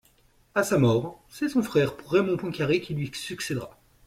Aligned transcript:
À 0.55 0.63
sa 0.63 0.79
mort, 0.79 1.21
c'est 1.29 1.47
son 1.49 1.61
frère 1.61 1.93
Raymond 2.07 2.35
Poincaré 2.37 2.81
qui 2.81 2.95
lui 2.95 3.11
succèdera. 3.13 3.77